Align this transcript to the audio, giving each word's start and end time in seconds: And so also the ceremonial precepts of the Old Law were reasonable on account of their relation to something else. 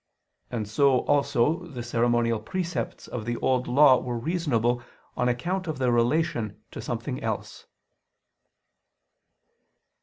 And 0.49 0.67
so 0.67 1.01
also 1.01 1.67
the 1.67 1.83
ceremonial 1.83 2.39
precepts 2.39 3.07
of 3.07 3.23
the 3.23 3.37
Old 3.37 3.67
Law 3.67 4.01
were 4.01 4.17
reasonable 4.17 4.81
on 5.15 5.29
account 5.29 5.67
of 5.67 5.77
their 5.77 5.91
relation 5.91 6.59
to 6.71 6.81
something 6.81 7.21
else. 7.21 7.67